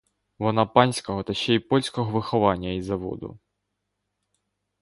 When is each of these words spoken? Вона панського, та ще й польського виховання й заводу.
Вона 0.39 0.65
панського, 0.65 1.23
та 1.23 1.33
ще 1.33 1.53
й 1.53 1.59
польського 1.59 2.11
виховання 2.11 2.69
й 2.69 2.81
заводу. 2.81 3.39